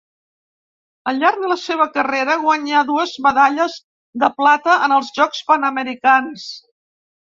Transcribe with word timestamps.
Al 1.11 1.21
llarg 1.23 1.43
de 1.43 1.51
la 1.51 1.57
seva 1.65 1.87
carrera 1.99 2.39
guanyà 2.47 2.83
dues 2.89 3.15
medalles 3.29 3.79
de 4.27 4.33
plata 4.43 4.83
en 4.89 5.01
els 5.01 5.17
Jocs 5.23 5.49
Panamericans. 5.55 6.53